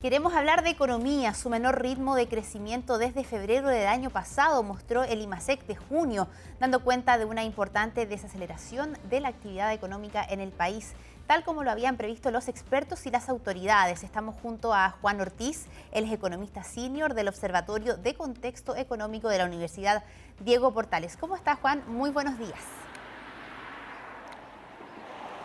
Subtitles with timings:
[0.00, 1.34] Queremos hablar de economía.
[1.34, 6.28] Su menor ritmo de crecimiento desde febrero del año pasado mostró el IMASEC de junio,
[6.60, 10.92] dando cuenta de una importante desaceleración de la actividad económica en el país,
[11.26, 14.04] tal como lo habían previsto los expertos y las autoridades.
[14.04, 19.46] Estamos junto a Juan Ortiz, el economista senior del Observatorio de Contexto Económico de la
[19.46, 20.04] Universidad
[20.38, 21.16] Diego Portales.
[21.16, 21.82] ¿Cómo está Juan?
[21.88, 22.60] Muy buenos días.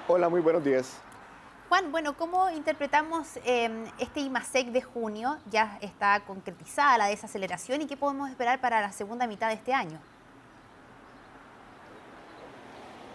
[0.08, 1.02] Hola, muy buenos días.
[1.74, 5.40] Juan, bueno, ¿cómo interpretamos em, este IMASEC de junio?
[5.50, 9.74] Ya está concretizada la desaceleración y qué podemos esperar para la segunda mitad de este
[9.74, 10.00] año.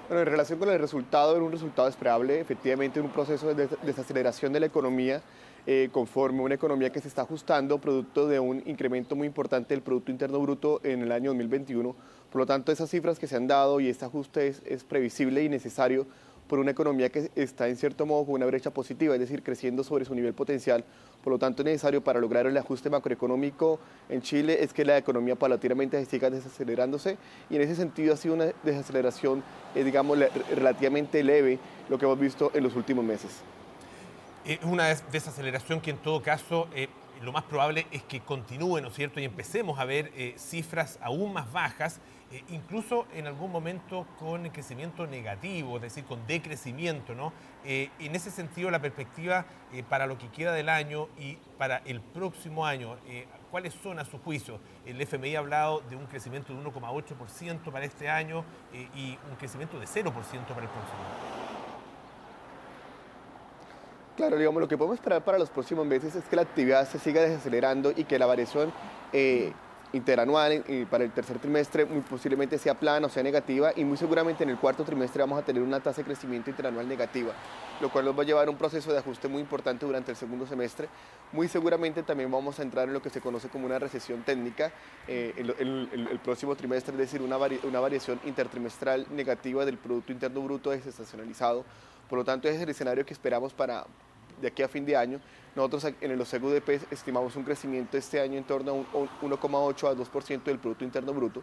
[0.08, 3.68] Bueno, en relación con el resultado, era un resultado esperable, efectivamente en un proceso de
[3.84, 5.22] desaceleración de la economía,
[5.64, 9.84] eh, conforme una economía que se está ajustando, producto de un incremento muy importante del
[9.84, 11.94] Producto Interno Bruto en el año 2021.
[12.32, 15.44] Por lo tanto, esas cifras que se han dado y este ajuste es, es previsible
[15.44, 16.08] y necesario
[16.48, 19.84] por una economía que está en cierto modo con una brecha positiva, es decir, creciendo
[19.84, 20.84] sobre su nivel potencial.
[21.22, 24.96] Por lo tanto, es necesario para lograr el ajuste macroeconómico en Chile es que la
[24.96, 27.18] economía paulatinamente siga desacelerándose
[27.50, 29.42] y en ese sentido ha sido una desaceleración,
[29.74, 30.18] eh, digamos,
[30.54, 33.30] relativamente leve lo que hemos visto en los últimos meses.
[34.44, 36.88] Es una desaceleración que en todo caso eh,
[37.22, 39.20] lo más probable es que continúe, ¿no es cierto?
[39.20, 44.48] Y empecemos a ver eh, cifras aún más bajas, eh, incluso en algún momento con
[44.50, 47.32] crecimiento negativo, es decir, con decrecimiento, ¿no?
[47.64, 49.46] Eh, en ese sentido, la perspectiva
[49.88, 52.96] para lo que queda del año y para el próximo año,
[53.50, 54.60] ¿cuáles son a su juicio?
[54.86, 58.44] El FMI ha hablado de un crecimiento de 1,8% para este año
[58.94, 61.37] y un crecimiento de 0% para el próximo año.
[64.18, 67.22] Claro, lo que podemos esperar para los próximos meses es que la actividad se siga
[67.22, 68.72] desacelerando y que la variación
[69.12, 69.52] eh,
[69.92, 73.96] interanual y para el tercer trimestre muy posiblemente sea plana o sea negativa y muy
[73.96, 77.32] seguramente en el cuarto trimestre vamos a tener una tasa de crecimiento interanual negativa,
[77.80, 80.16] lo cual nos va a llevar a un proceso de ajuste muy importante durante el
[80.16, 80.88] segundo semestre.
[81.30, 84.72] Muy seguramente también vamos a entrar en lo que se conoce como una recesión técnica
[85.06, 90.40] eh, el, el, próximo trimestre, es decir, una, una variación intertrimestral negativa del Producto Interno
[90.40, 91.64] Bruto desestacionalizado.
[92.08, 93.84] Por lo tanto, ese es el escenario que esperamos para,
[94.40, 95.20] de aquí a fin de año.
[95.54, 100.42] Nosotros en el OCGUDP estimamos un crecimiento este año en torno a 1,8 a 2%
[100.44, 101.42] del Producto Interno Bruto.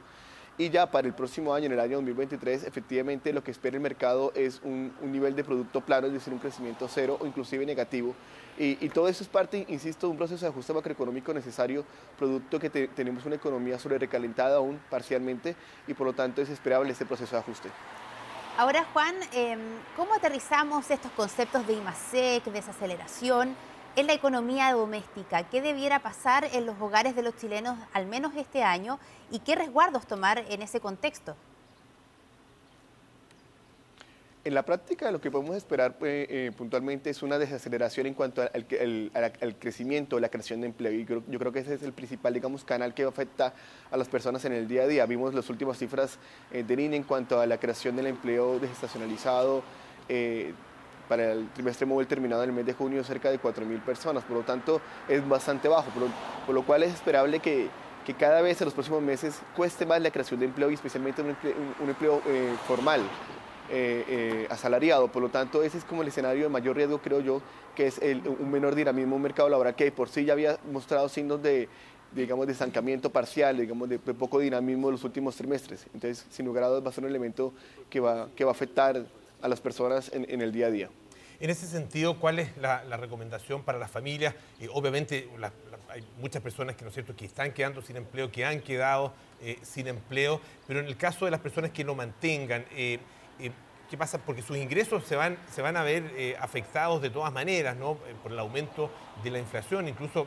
[0.57, 3.81] Y ya para el próximo año, en el año 2023, efectivamente lo que espera el
[3.81, 8.15] mercado es un, nivel de producto plano, es decir, un crecimiento cero o inclusive negativo.
[8.57, 11.83] Y, todo eso es parte, insisto, de un proceso de ajuste macroeconómico necesario,
[12.17, 15.57] producto que tenemos una economía sobre recalentada aún parcialmente
[15.87, 17.69] y por lo tanto es esperable este proceso de ajuste.
[18.57, 19.59] Ahora, Juan, em,
[19.97, 23.53] ¿cómo aterrizamos estos conceptos de IMASEC, desaceleración,
[23.97, 25.43] en la economía doméstica?
[25.43, 28.97] ¿Qué debiera pasar en los hogares de los chilenos al menos este año
[29.29, 31.35] y qué resguardos tomar en ese contexto?
[34.45, 38.43] En la práctica lo que podemos esperar pues, eh, puntualmente es una desaceleración en cuanto
[38.43, 40.91] al, crecimiento, la creación de empleo.
[40.93, 43.55] Y yo, creo que ese es el principal, digamos, canal que afecta
[43.89, 45.07] a las personas en el día a día.
[45.07, 46.19] Vimos las últimas cifras
[46.51, 49.63] eh, de INE en cuanto a la creación del empleo desestacionalizado.
[50.09, 50.53] Eh,
[51.09, 54.37] para el trimestre móvil terminado en el mes de junio cerca de 4.000 personas, por
[54.37, 55.89] lo tanto es bastante bajo,
[56.45, 57.69] por lo, cual es esperable que,
[58.17, 61.89] cada vez en los próximos meses cueste más la creación de empleo y especialmente un
[61.89, 62.21] empleo,
[62.67, 63.01] formal.
[63.71, 65.07] Eh, eh, asalariado.
[65.11, 67.41] Por lo tanto, ese es como el escenario de mayor riesgo, creo yo,
[67.75, 71.41] que es un menor dinamismo en mercado laboral que por sí ya había mostrado signos
[71.41, 71.67] de,
[72.11, 75.87] digamos, de estancamiento parcial, digamos, de, poco dinamismo en los últimos trimestres.
[75.95, 77.53] Entonces, sin lugar a dudas, va a ser un elemento
[77.89, 79.03] que va, que va a afectar
[79.41, 80.89] a las personas en, el día a día.
[81.39, 84.35] En ese sentido, ¿cuál es la, recomendación para las familias?
[84.59, 85.27] Eh, obviamente,
[85.89, 89.13] hay muchas personas que, ¿no es cierto?, que están quedando sin empleo, que han quedado
[89.63, 92.99] sin empleo, pero en el caso de las personas que lo mantengan, eh,
[93.89, 94.17] ¿Qué pasa?
[94.17, 97.91] Porque sus ingresos se van, se van a ver eh, afectados de todas maneras, ¿no?
[98.07, 98.89] Eh, por el aumento
[99.23, 100.25] de la inflación, incluso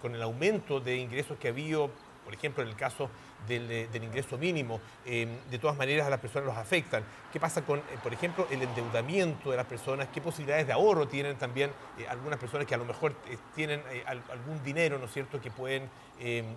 [0.00, 1.90] con el aumento de ingresos que ha habido,
[2.24, 3.10] por ejemplo, en el caso
[3.46, 7.04] del, ingreso mínimo, de todas maneras a las personas los afectan.
[7.32, 10.08] ¿Qué pasa con, por ejemplo, el endeudamiento de las personas?
[10.12, 11.70] ¿Qué posibilidades de ahorro tienen también
[12.08, 13.14] algunas personas que a lo mejor
[13.54, 15.88] tienen algún dinero, ¿no es cierto?, que pueden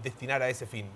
[0.01, 0.89] destinar a ese fin?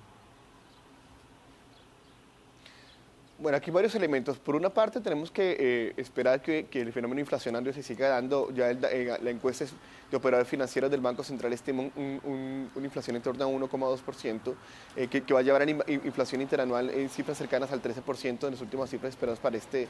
[3.44, 4.40] Bueno, aquí varios elementos.
[4.40, 8.50] Por una parte, tenemos que eh, esperar que, el fenómeno inflacionario se siga dando.
[8.54, 9.66] Ya eh, la encuesta
[10.10, 14.56] de operadores financieros del Banco Central estima una inflación en torno a 1,2%,
[14.96, 18.62] eh, que, va a llevar a inflación interanual en cifras cercanas al 13% en las
[18.62, 19.90] últimas cifras esperadas para este,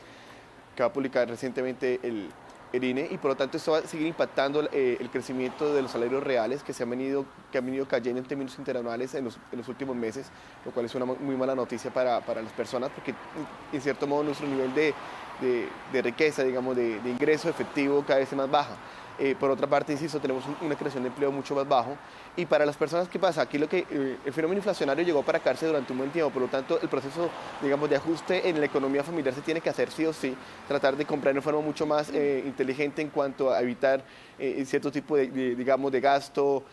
[0.76, 2.30] que va a publicar recientemente el,
[2.74, 5.84] el INE y por lo tanto esto va a seguir impactando eh, el crecimiento de
[5.84, 9.26] los salarios reales que, se han venido, que han venido cayendo en términos interanuales en
[9.26, 10.32] los, en los últimos meses,
[10.66, 13.14] lo cual es una muy mala noticia para, para las personas porque
[13.72, 14.94] en cierto modo nuestro nivel de,
[15.92, 18.76] de, riqueza, digamos, de, ingreso efectivo cada vez es más baja.
[19.20, 21.96] Eh, por otra parte, insisto, tenemos una creación de empleo mucho más bajo.
[22.36, 23.42] Y para las personas, ¿qué pasa?
[23.42, 26.42] Aquí lo que eh, el fenómeno inflacionario llegó para quedarse durante un buen tiempo, por
[26.42, 27.30] lo tanto, el proceso,
[27.62, 30.36] digamos, de ajuste en la economía familiar se tiene que hacer sí o sí,
[30.68, 34.04] tratar de comprar de forma mucho más inteligente en cuanto a evitar
[34.66, 36.64] cierto tipo de, digamos, de gasto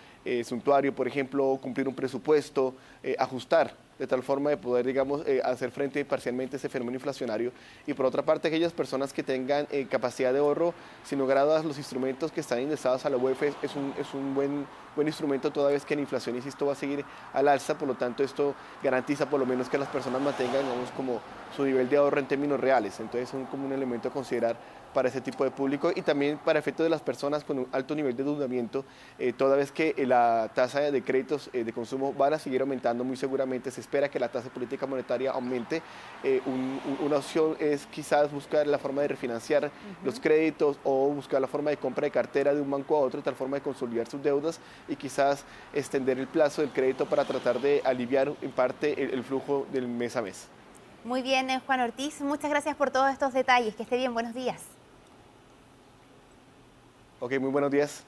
[0.44, 2.75] suntuario, por ejemplo, cumplir un presupuesto,
[3.19, 7.52] ajustar de tal forma de poder, digamos, eh, hacer frente parcialmente a ese fenómeno inflacionario.
[7.87, 10.73] Y por otra parte, aquellas personas que tengan eh, capacidad de ahorro,
[11.05, 14.35] sin lugar a los instrumentos que están indexados a la UEF es un, es un
[14.35, 14.67] buen,
[14.97, 17.05] buen instrumento toda vez que la inflación, insisto, va a seguir
[17.35, 20.91] al alza, por lo tanto esto garantiza por lo menos que las personas mantengan, digamos,
[20.93, 21.20] como
[21.56, 22.99] su nivel de ahorro en términos reales.
[23.00, 24.56] Entonces es un, como un elemento a considerar
[24.93, 27.94] para ese tipo de público y también para efectos de las personas con un alto
[27.94, 28.85] nivel de endeudamiento,
[29.19, 32.61] eh, toda vez que eh, la tasa de créditos eh, de consumo van a seguir
[32.61, 35.82] aumentando muy seguramente, se espera que la tasa de política monetaria aumente.
[37.00, 39.70] una opción es quizás buscar la forma de refinanciar
[40.05, 43.20] los créditos o buscar la forma de compra de cartera de un banco a otro,
[43.20, 47.25] de tal forma de consolidar sus deudas y quizás extender el plazo del crédito para
[47.25, 50.49] tratar de aliviar en parte el, el flujo del mes a mes.
[51.02, 53.75] Muy bien, Juan Ortiz, muchas gracias por todos estos detalles.
[53.75, 54.62] Que esté bien, buenos días.
[57.20, 58.05] Ok, muy buenos días.